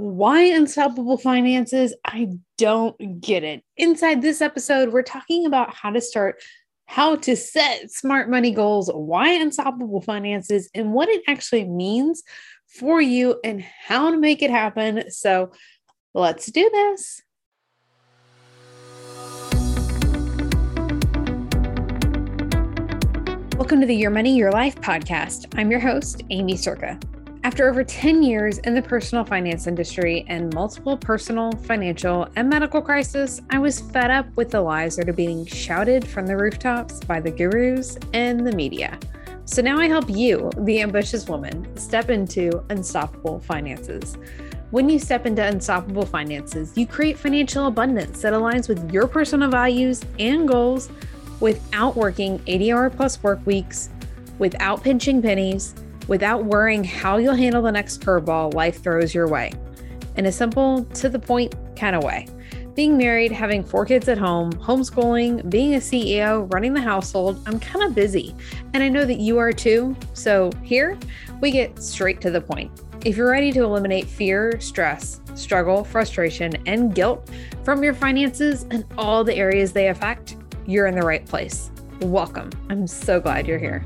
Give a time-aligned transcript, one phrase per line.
[0.00, 1.92] Why unstoppable finances?
[2.04, 3.64] I don't get it.
[3.76, 6.40] Inside this episode, we're talking about how to start,
[6.86, 12.22] how to set smart money goals, why unstoppable finances, and what it actually means
[12.68, 15.10] for you and how to make it happen.
[15.10, 15.50] So
[16.14, 17.20] let's do this.
[23.56, 25.52] Welcome to the Your Money, Your Life podcast.
[25.58, 27.02] I'm your host, Aimee Cerka.
[27.48, 32.82] After over 10 years in the personal finance industry and multiple personal, financial, and medical
[32.82, 37.00] crises, I was fed up with the lies that are being shouted from the rooftops
[37.02, 38.98] by the gurus and the media.
[39.46, 44.18] So now I help you, the ambitious woman, step into unstoppable finances.
[44.70, 49.48] When you step into unstoppable finances, you create financial abundance that aligns with your personal
[49.48, 50.90] values and goals
[51.40, 53.88] without working 80 hour plus work weeks,
[54.38, 55.74] without pinching pennies
[56.08, 59.52] without worrying how you'll handle the next curveball life throws your way.
[60.16, 62.26] In a simple, to the point kind of way.
[62.74, 67.58] Being married, having four kids at home, homeschooling, being a CEO, running the household, I'm
[67.60, 68.34] kind of busy.
[68.72, 69.96] And I know that you are too.
[70.14, 70.98] So here
[71.40, 72.70] we get straight to the point.
[73.04, 77.30] If you're ready to eliminate fear, stress, struggle, frustration, and guilt
[77.64, 81.70] from your finances and all the areas they affect, you're in the right place.
[82.00, 82.50] Welcome.
[82.70, 83.84] I'm so glad you're here.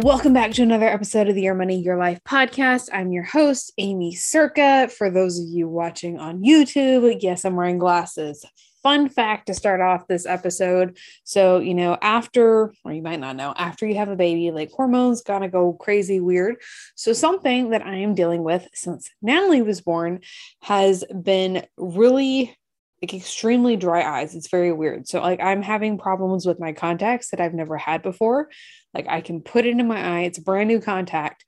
[0.00, 2.88] Welcome back to another episode of the Your Money, Your Life podcast.
[2.92, 4.92] I'm your host, Aimee Cerka.
[4.92, 8.44] For those of you watching on YouTube, yes, I'm wearing glasses.
[8.80, 10.96] Fun fact to start off this episode.
[11.24, 14.70] So, you know, after, or you might not know, after you have a baby, like
[14.70, 16.58] hormones gonna go crazy weird.
[16.94, 20.20] So, something that I am dealing with since Natalie was born
[20.62, 22.56] has been really
[23.02, 24.34] like extremely dry eyes.
[24.34, 25.06] It's very weird.
[25.08, 28.48] So like I'm having problems with my contacts that I've never had before.
[28.94, 31.44] Like I can put it in my eye, it's a brand new contact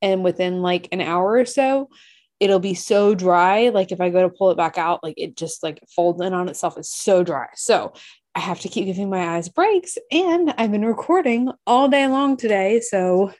[0.00, 1.88] and within like an hour or so
[2.40, 5.36] it'll be so dry like if I go to pull it back out like it
[5.36, 7.48] just like folds in on itself it's so dry.
[7.54, 7.94] So
[8.34, 12.36] I have to keep giving my eyes breaks and I've been recording all day long
[12.36, 12.80] today.
[12.80, 13.32] So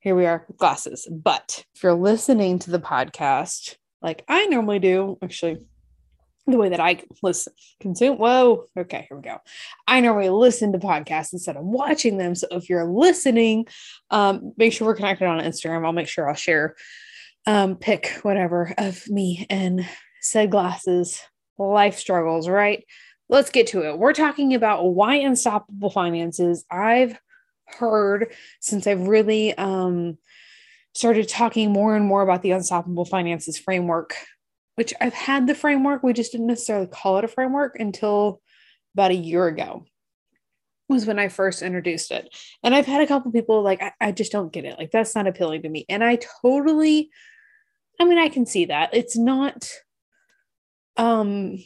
[0.00, 1.08] here we are glasses.
[1.10, 5.58] But if you're listening to the podcast like I normally do, actually
[6.52, 8.18] the way that I listen, consume.
[8.18, 9.38] Whoa, okay, here we go.
[9.86, 12.34] I normally listen to podcasts instead of watching them.
[12.34, 13.66] So if you're listening,
[14.10, 15.84] um, make sure we're connected on Instagram.
[15.84, 16.76] I'll make sure I'll share,
[17.46, 19.86] um, pick whatever of me and
[20.20, 21.20] said glasses,
[21.58, 22.84] life struggles, right?
[23.28, 23.98] Let's get to it.
[23.98, 26.64] We're talking about why unstoppable finances.
[26.70, 27.18] I've
[27.66, 30.16] heard since I've really um,
[30.94, 34.14] started talking more and more about the unstoppable finances framework
[34.78, 36.04] which I've had the framework.
[36.04, 38.40] We just didn't necessarily call it a framework until
[38.94, 39.84] about a year ago
[40.88, 42.32] was when I first introduced it.
[42.62, 44.78] And I've had a couple people like, I, I, just don't get it.
[44.78, 45.84] Like, that's not appealing to me.
[45.88, 47.10] And I totally,
[47.98, 48.90] I mean, I can see that.
[48.92, 49.68] It's not
[50.96, 51.58] um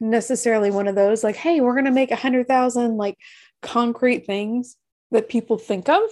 [0.00, 3.16] necessarily one of those like, hey, we're gonna make a hundred thousand like
[3.60, 4.76] concrete things
[5.10, 6.02] that people think of.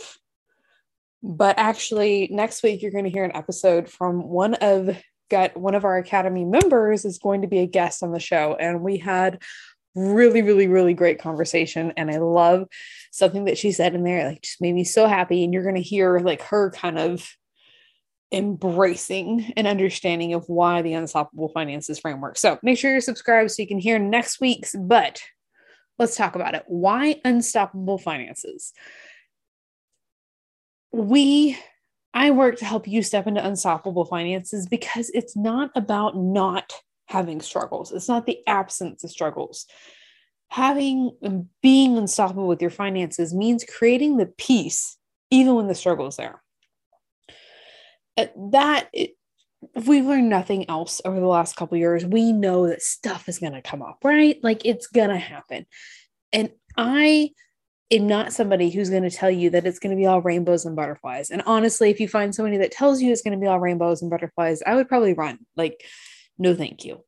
[1.22, 4.96] But actually, next week you're going to hear an episode from one of
[5.28, 8.56] got one of our academy members is going to be a guest on the show.
[8.58, 9.42] And we had
[9.94, 11.92] really really really great conversation.
[11.96, 12.68] And i love
[13.10, 15.44] something that she said in there like just made me so happy.
[15.44, 17.28] And you're going to hear like her kind of
[18.30, 22.36] embracing and understanding of why the unstoppable finances framework.
[22.36, 25.22] So make sure you're subscribed so you can hear next week's but
[25.98, 26.64] let's talk about it.
[26.66, 28.72] Why unstoppable finances?
[30.92, 31.58] We
[32.14, 36.72] I work to help you step into unstoppable finances because it's not about not
[37.06, 37.92] having struggles.
[37.92, 39.66] It's not the absence of struggles.
[40.50, 44.96] Having and being unstoppable with your finances means creating the peace
[45.30, 46.42] even when the struggle is there.
[48.16, 49.10] Uh, that it,
[49.74, 53.38] if we've learned nothing else over the last couple years, we know that stuff is
[53.38, 54.38] going to come up, right?
[54.42, 55.66] Like it's going to happen.
[56.32, 57.30] And I
[57.90, 60.64] am not somebody who's going to tell you that it's going to be all rainbows
[60.64, 61.30] and butterflies.
[61.30, 64.02] And honestly, if you find somebody that tells you it's going to be all rainbows
[64.02, 65.38] and butterflies, I would probably run.
[65.56, 65.82] Like,
[66.38, 67.04] no, thank you.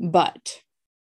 [0.00, 0.60] But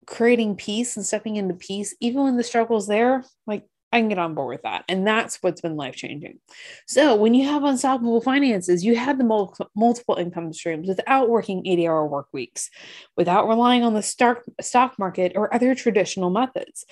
[0.07, 4.17] creating peace and stepping into peace, even when the struggle's there, like I can get
[4.19, 4.85] on board with that.
[4.87, 6.39] And that's what's been life changing.
[6.87, 11.67] So, when you have unstoppable finances, you have the mul- multiple income streams without working
[11.67, 12.69] 80 hour work weeks,
[13.17, 16.85] without relying on the stock, stock market or other traditional methods.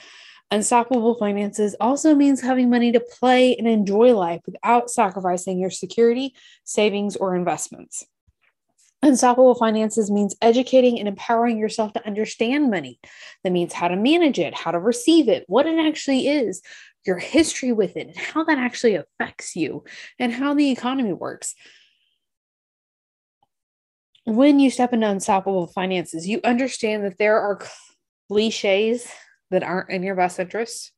[0.52, 6.34] Unstoppable finances also means having money to play and enjoy life without sacrificing your security,
[6.64, 8.04] savings, or investments.
[9.04, 13.00] Unstoppable finances means educating and empowering yourself to understand money.
[13.44, 16.62] That means how to manage it, how to receive it, what it actually is,
[17.06, 19.84] your history with it, and how that actually affects you,
[20.18, 21.54] and how the economy works.
[24.26, 27.62] When you step into unstoppable finances, you understand that there are
[28.30, 29.08] cliches
[29.52, 30.92] that aren't in your best interest.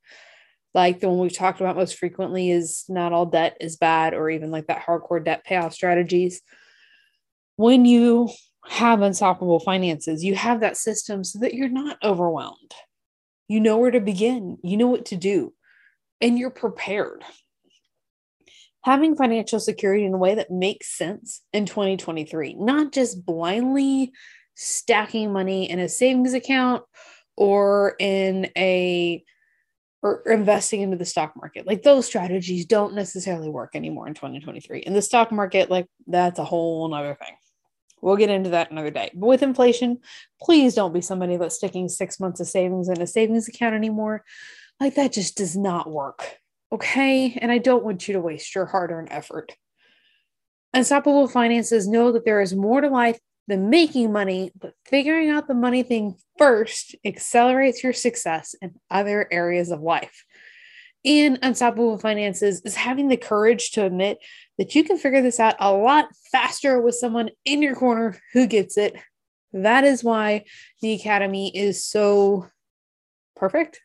[0.74, 4.30] Like the one we've talked about most frequently is not all debt is bad, or
[4.30, 6.42] even like that hardcore debt payoff strategies
[7.56, 8.28] when you
[8.66, 12.74] have unstoppable finances, you have that system so that you're not overwhelmed.
[13.48, 15.52] You know where to begin, you know what to do,
[16.20, 17.24] and you're prepared.
[18.82, 24.12] Having financial security in a way that makes sense in 2023, not just blindly
[24.56, 26.82] stacking money in a savings account
[27.36, 29.24] or in a
[30.02, 31.66] or investing into the stock market.
[31.66, 34.80] Like those strategies don't necessarily work anymore in 2023.
[34.80, 37.36] In the stock market, like that's a whole other thing.
[38.00, 39.12] We'll get into that another day.
[39.14, 39.98] But with inflation,
[40.42, 44.24] please don't be somebody that's sticking six months of savings in a savings account anymore.
[44.80, 46.36] Like that just does not work.
[46.72, 47.38] Okay.
[47.40, 49.52] And I don't want you to waste your hard earned effort.
[50.74, 53.20] Unstoppable finances know that there is more to life
[53.52, 59.28] than making money, but figuring out the money thing first accelerates your success in other
[59.30, 60.24] areas of life.
[61.04, 64.16] And Unstoppable Finances is having the courage to admit
[64.56, 68.46] that you can figure this out a lot faster with someone in your corner who
[68.46, 68.96] gets it.
[69.52, 70.44] That is why
[70.80, 72.46] the Academy is so
[73.36, 73.82] perfect.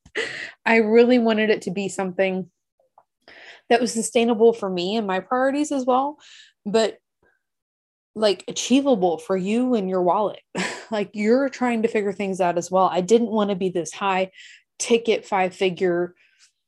[0.64, 2.48] I really wanted it to be something
[3.70, 6.18] that was sustainable for me and my priorities as well,
[6.64, 6.98] but
[8.14, 10.40] like achievable for you and your wallet.
[10.90, 12.88] like you're trying to figure things out as well.
[12.90, 14.30] I didn't want to be this high
[14.78, 16.14] ticket five figure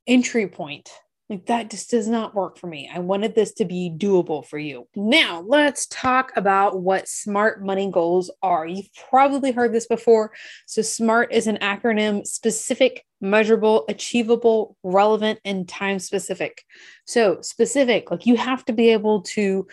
[0.06, 0.90] entry point
[1.32, 2.90] like that just does not work for me.
[2.92, 4.86] I wanted this to be doable for you.
[4.94, 8.66] Now, let's talk about what SMART money goals are.
[8.66, 10.32] You've probably heard this before.
[10.66, 16.64] So, SMART is an acronym specific, measurable, achievable, relevant, and time specific.
[17.06, 19.66] So, specific, like you have to be able to,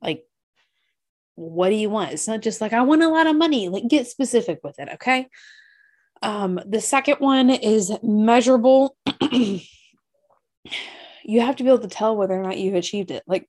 [0.00, 0.24] like,
[1.42, 2.12] what do you want?
[2.12, 3.68] It's not just like, I want a lot of money.
[3.68, 4.88] Like, get specific with it.
[4.94, 5.28] Okay.
[6.22, 8.96] Um, the second one is measurable.
[9.32, 9.60] you
[11.40, 13.24] have to be able to tell whether or not you've achieved it.
[13.26, 13.48] Like,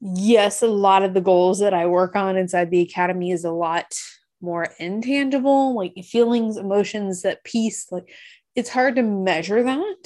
[0.00, 3.50] yes, a lot of the goals that I work on inside the academy is a
[3.50, 3.94] lot
[4.40, 7.86] more intangible, like feelings, emotions, that peace.
[7.90, 8.08] Like,
[8.56, 9.96] it's hard to measure that,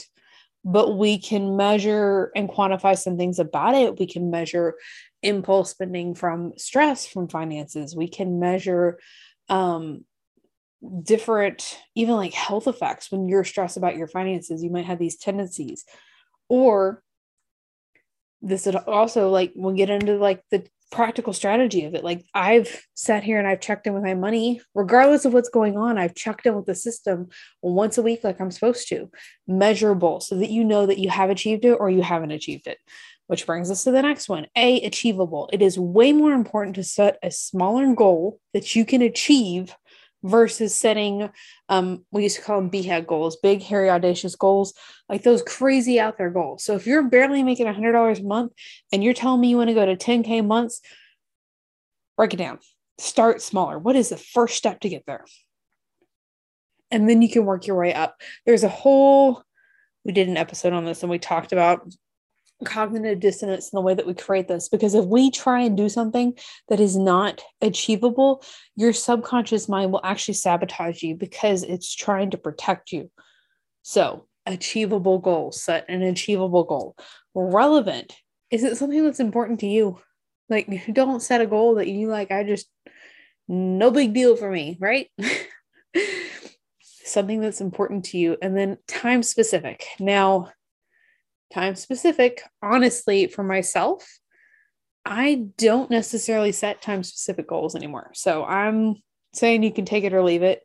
[0.65, 3.99] but we can measure and quantify some things about it.
[3.99, 4.75] We can measure
[5.25, 7.97] impulse spending from stress from finances.
[7.97, 8.99] We can measure
[9.49, 10.05] um,
[11.03, 14.63] different, even like health effects when you're stressed about your finances.
[14.63, 15.85] You might have these tendencies
[16.49, 17.03] or
[18.43, 22.05] this is also like we'll get into like the practical strategy of it.
[22.05, 25.77] Like I've sat here and I've checked in with my money, regardless of what's going
[25.77, 25.99] on.
[25.99, 27.29] I've checked in with the system
[27.63, 29.11] once a week, like I'm supposed to,
[29.49, 32.79] measurable, so that you know that you have achieved it or you haven't achieved it.
[33.27, 35.49] Which brings us to the next one A, achievable.
[35.53, 39.75] It is way more important to set a smaller goal that you can achieve
[40.25, 41.31] versus setting
[41.69, 44.75] um we used to call them BHAG goals, big, hairy, audacious goals,
[45.09, 46.65] like those crazy out there goals.
[46.65, 48.53] So if you're barely making a hundred dollars a month
[48.91, 50.81] and you're telling me you want to go to 10k months,
[52.17, 52.59] break it down.
[52.99, 53.79] Start smaller.
[53.79, 55.25] What is the first step to get there?
[56.91, 58.21] And then you can work your way up.
[58.47, 59.43] There's a whole
[60.05, 61.87] we did an episode on this and we talked about
[62.65, 65.89] cognitive dissonance in the way that we create this because if we try and do
[65.89, 66.35] something
[66.69, 68.43] that is not achievable
[68.77, 73.11] your subconscious mind will actually sabotage you because it's trying to protect you.
[73.83, 76.97] So achievable goal set an achievable goal.
[77.35, 78.15] Relevant.
[78.51, 79.99] Is it something that's important to you?
[80.49, 82.69] Like don't set a goal that you like i just
[83.49, 85.09] no big deal for me right?
[86.81, 88.37] Something that's important to you.
[88.43, 89.85] And then time specific.
[90.01, 90.51] Now
[91.55, 92.43] time specific.
[92.63, 94.19] Honestly, for myself,
[95.07, 98.11] I don't necessarily set time specific goals anymore.
[98.15, 98.97] So I'm
[99.35, 100.63] saying you can take it or leave it.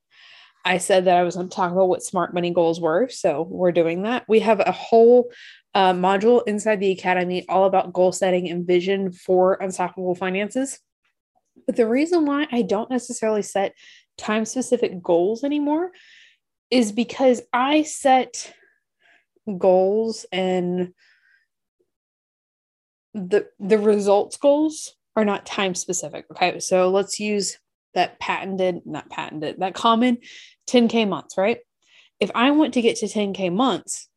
[0.66, 3.08] I said that I was going to talk about what smart money goals were.
[3.10, 4.26] So we're doing that.
[4.28, 5.32] We have a whole
[5.74, 10.80] uh, module inside the academy all about goal setting and vision for unstoppable finances.
[11.66, 13.74] But the reason why I don't necessarily set
[14.18, 15.92] time specific goals anymore
[16.72, 18.54] is because I set
[19.58, 20.94] goals and
[23.14, 26.60] the the results goals are not time specific okay?
[26.60, 27.58] So let's use
[27.96, 30.20] that patented not patented that common
[30.70, 31.60] 10k months right?
[32.20, 34.10] If i want to get to 10k months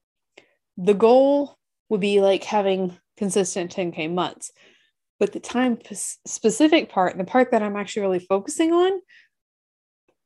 [0.77, 1.59] the goal
[1.89, 4.51] would be like having consistent 10k months.
[5.21, 5.79] But the time
[6.27, 9.01] specific part, the part that I'm actually really focusing on,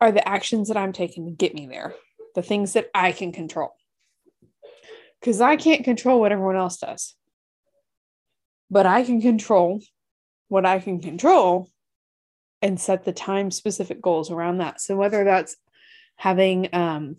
[0.00, 1.94] are the actions that I'm taking to get me there,
[2.34, 3.72] the things that I can control.
[5.20, 7.14] Because I can't control what everyone else does,
[8.70, 9.80] but I can control
[10.48, 11.68] what I can control
[12.62, 14.80] and set the time specific goals around that.
[14.80, 15.56] So whether that's
[16.16, 17.16] having um,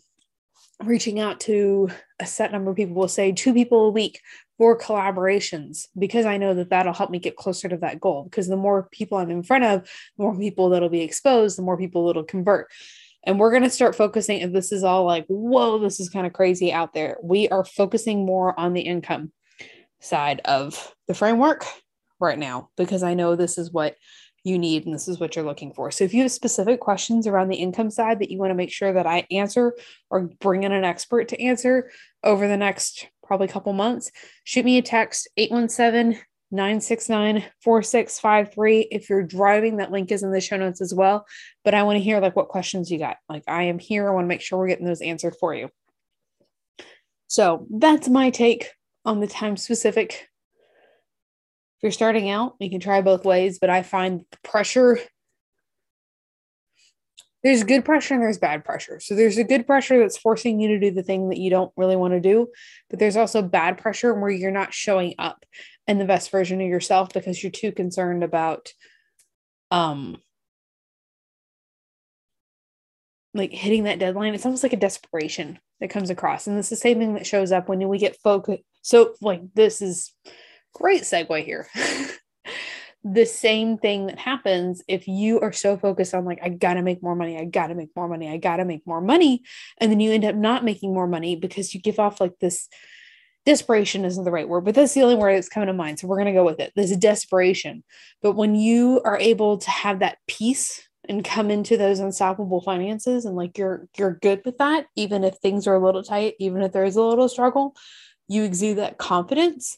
[0.83, 1.89] reaching out to
[2.19, 4.21] a set number of people, we'll say two people a week
[4.57, 8.23] for collaborations, because I know that that'll help me get closer to that goal.
[8.23, 9.83] Because the more people I'm in front of,
[10.17, 12.71] the more people that'll be exposed, the more people that'll convert.
[13.27, 16.25] And we're going to start focusing, if this is all like, whoa, this is kind
[16.25, 19.33] of crazy out there, we are focusing more on the income
[19.99, 21.65] side of the framework
[22.21, 23.95] right now, because I know this is what
[24.45, 25.91] you need and this is what you're looking for.
[25.91, 28.71] So if you have specific questions around the income side that you want to make
[28.71, 29.73] sure that I answer
[30.09, 31.91] or bring in an expert to answer
[32.23, 34.09] over the next probably couple months,
[34.45, 38.87] shoot me a text 817 969 4653.
[38.91, 41.25] If you're driving, that link is in the show notes as well.
[41.63, 43.17] But I want to hear like what questions you got.
[43.27, 44.07] Like I am here.
[44.07, 45.69] I want to make sure we're getting those answered for you.
[47.27, 48.71] So that's my take
[49.03, 50.29] on the time specific
[51.77, 54.99] if you're starting out, you can try both ways, but I find the pressure
[57.43, 58.99] there's good pressure and there's bad pressure.
[58.99, 61.71] So there's a good pressure that's forcing you to do the thing that you don't
[61.77, 62.47] really want to do,
[62.89, 65.45] but there's also bad pressure where you're not showing up
[65.87, 68.73] in the best version of yourself because you're too concerned about
[69.71, 70.17] um
[73.33, 74.33] like hitting that deadline.
[74.33, 76.47] It's almost like a desperation that comes across.
[76.47, 78.63] And it's the same thing that shows up when we get focused.
[78.81, 80.13] So like this is
[80.77, 81.67] Great segue here.
[83.03, 87.01] the same thing that happens if you are so focused on like i gotta make
[87.01, 89.43] more money i gotta make more money i gotta make more money
[89.77, 92.67] and then you end up not making more money because you give off like this
[93.47, 96.07] desperation isn't the right word but that's the only word that's coming to mind so
[96.07, 97.83] we're going to go with it this desperation
[98.21, 103.25] but when you are able to have that peace and come into those unstoppable finances
[103.25, 106.61] and like you're you're good with that even if things are a little tight even
[106.61, 107.73] if there is a little struggle
[108.27, 109.77] you exude that confidence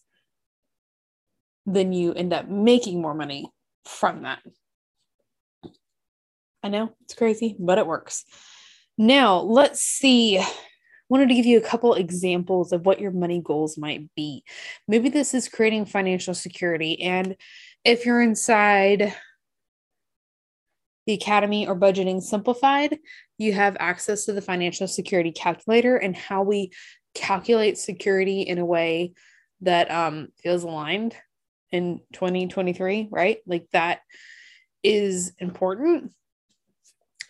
[1.74, 3.52] then you end up making more money
[3.86, 4.40] from that.
[6.64, 8.26] I know it's crazy, but it works.
[8.98, 10.44] Now, let's see.
[11.10, 14.44] Wanted to give you a couple examples of what your money goals might be.
[14.88, 17.02] Maybe this is creating financial security.
[17.02, 17.36] And
[17.84, 19.14] if you're inside
[21.08, 23.00] the Academy or Budgeting Simplified,
[23.40, 26.72] you have access to the financial security calculator and how we
[27.16, 29.14] calculate security in a way
[29.62, 31.16] that um, feels aligned
[31.72, 33.40] in 2023, right?
[33.46, 34.02] Like that
[34.84, 36.12] is important.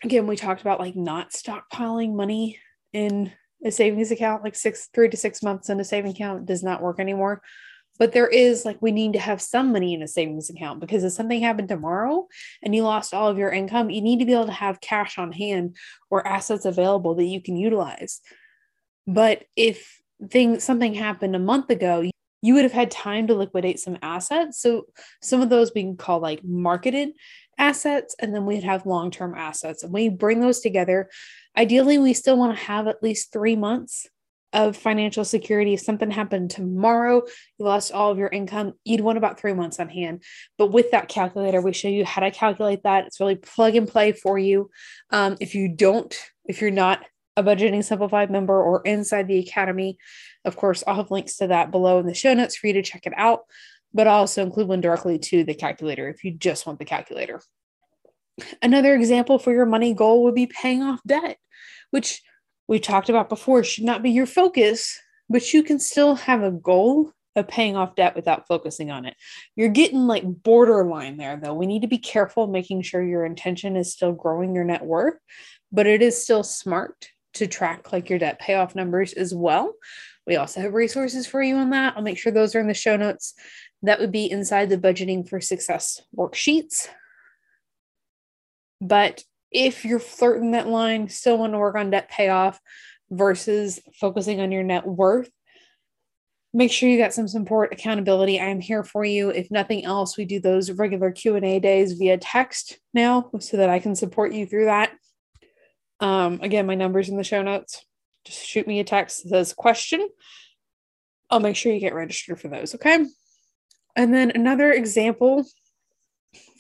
[0.04, 2.60] Again, we talked about like not stockpiling money
[2.94, 3.32] in
[3.66, 6.82] a savings account, like six, three to six months in a saving account does not
[6.82, 7.42] work anymore.
[7.98, 11.04] But there is like, we need to have some money in a savings account because
[11.04, 12.28] if something happened tomorrow
[12.64, 15.18] and you lost all of your income, you need to be able to have cash
[15.18, 15.76] on hand
[16.10, 18.22] or assets available that you can utilize.
[19.06, 20.00] But if
[20.30, 22.10] things something happened a month ago,
[22.42, 24.62] you would have had time to liquidate some assets.
[24.62, 24.86] So
[25.22, 27.10] some of those we can call like marketed
[27.60, 29.84] assets, and then we'd have long term assets.
[29.84, 31.10] And we bring those together.
[31.58, 34.08] Ideally, we still want to have at least three months
[34.52, 35.76] of financial security.
[35.76, 37.22] If something happened tomorrow,
[37.58, 40.24] you lost all of your income, you'd want about three months on hand.
[40.58, 43.06] But with that calculator, we show you how to calculate that.
[43.06, 44.72] It's really plug and play for you.
[45.12, 47.06] Um, if you don't, if you're not
[47.38, 49.98] a budgeting simplified member or inside the academy
[50.44, 52.82] of course i'll have links to that below in the show notes for you to
[52.82, 53.42] check it out
[53.94, 57.42] but also include one directly to the calculator if you just want the calculator
[58.62, 61.38] another example for your money goal would be paying off debt
[61.92, 62.22] which
[62.68, 66.52] we talked about before should not be your focus but you can still have a
[66.52, 69.16] goal of paying off debt without focusing on it.
[69.56, 71.54] You're getting like borderline there, though.
[71.54, 75.16] We need to be careful making sure your intention is still growing your net worth,
[75.72, 79.74] but it is still smart to track like your debt payoff numbers as well.
[80.28, 81.96] We also have resources for you on that.
[81.96, 83.34] I'll make sure those are in the show notes.
[83.84, 86.88] That would be inside the budgeting for success worksheets.
[88.82, 92.60] But if you're flirting that line, still want to work on debt payoff
[93.10, 95.30] versus focusing on your net worth,
[96.54, 100.18] make sure you got some support accountability i am here for you if nothing else
[100.18, 104.48] we do those regular q&a days via text now so that i can support you
[104.48, 104.92] through that
[106.00, 107.86] um, again, my number's in the show notes.
[108.26, 110.08] Just shoot me a text that says question.
[111.30, 112.76] I'll make sure you get registered for those.
[112.76, 113.06] Okay.
[114.00, 115.46] And then another example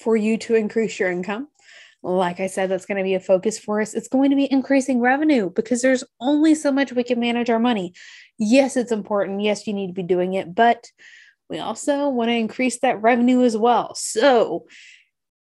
[0.01, 1.47] for you to increase your income.
[2.03, 3.93] Like I said, that's going to be a focus for us.
[3.93, 7.57] It's going to be increasing revenue because there's only so much we can manage our
[7.57, 7.93] money.
[8.37, 9.39] Yes, it's important.
[9.39, 10.85] Yes, you need to be doing it, but
[11.49, 13.95] We also want to increase that revenue as well.
[13.95, 14.65] So,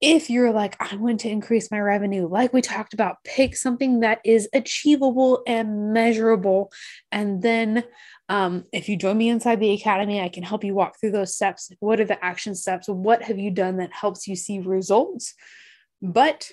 [0.00, 4.00] if you're like, I want to increase my revenue, like we talked about, pick something
[4.00, 6.72] that is achievable and measurable.
[7.12, 7.84] And then
[8.30, 11.34] um, if you join me inside the academy, I can help you walk through those
[11.34, 11.70] steps.
[11.80, 12.88] What are the action steps?
[12.88, 15.34] What have you done that helps you see results?
[16.00, 16.50] But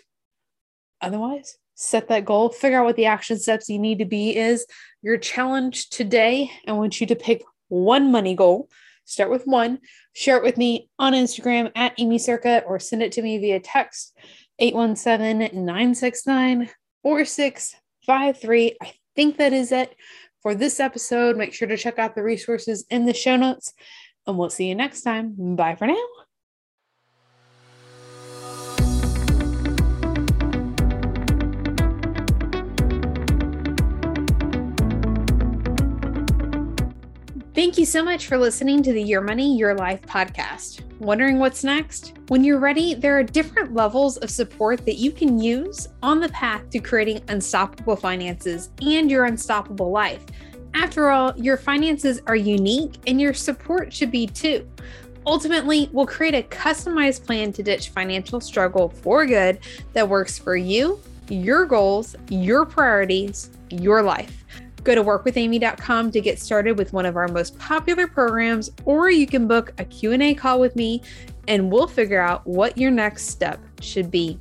[0.99, 4.65] otherwise, set that goal, figure out what the action steps you need to be is.
[5.01, 8.67] Your challenge today, I want you to pick one money goal
[9.07, 9.79] Start with one,
[10.11, 13.57] share it with me on Instagram at Aimee Cerka or send it to me via
[13.61, 14.13] text
[14.59, 16.69] 817 969
[17.03, 18.77] 4653.
[18.81, 19.95] I think that is it
[20.47, 21.35] for this episode.
[21.35, 23.73] Make sure to check out the resources in the show notes,
[24.25, 25.35] and we'll see you next time.
[25.57, 26.26] Bye for now.
[37.57, 40.83] Thank you so much for listening to the Your Money, Your Life podcast.
[40.99, 42.13] Wondering what's next?
[42.27, 46.29] When you're ready, there are different levels of support that you can use on the
[46.29, 50.23] path to creating unstoppable finances and your unstoppable life.
[50.75, 54.69] After all, your finances are unique and your support should be too.
[55.25, 59.57] Ultimately, we'll create a customized plan to ditch financial struggle for good
[59.93, 64.43] that works for you, your goals, your priorities, your life.
[64.83, 69.27] Go to workwithaimee.com to get started with one of our most popular programs, or you
[69.27, 71.01] can book a Q&A call with me
[71.47, 74.39] and we'll figure out what your next step should be.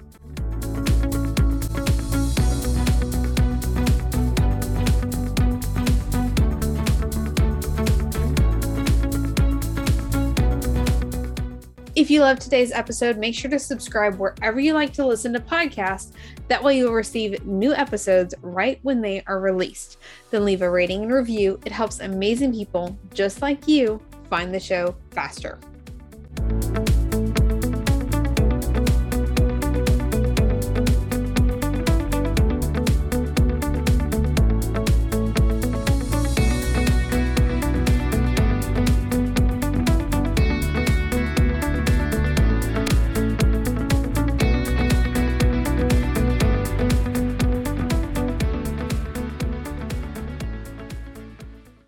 [12.07, 15.41] If you love today's episode, make sure to subscribe wherever you like to listen to
[15.41, 16.13] podcasts.
[16.47, 19.99] That way, you'll receive new episodes right when they are released.
[20.31, 21.59] Then leave a rating and review.
[21.67, 25.59] It helps amazing people just like you find the show faster.